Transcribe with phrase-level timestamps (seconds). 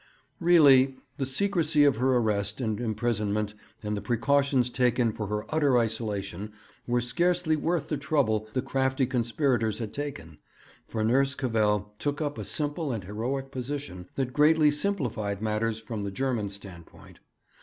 [0.39, 3.53] Really the secrecy of her arrest and imprisonment
[3.83, 6.53] and the precautions taken for her utter isolation
[6.87, 10.39] were scarcely worth the trouble the crafty conspirators had taken,
[10.87, 16.03] for Nurse Cavell took up a simple and heroic position that greatly simplified matters from
[16.03, 17.19] the German standpoint.